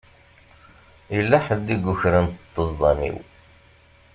Yella 1.15 1.37
ḥedd 1.45 1.67
i 1.75 1.77
yukren 1.77 2.27
ṭṭezḍam-iw. 2.37 3.17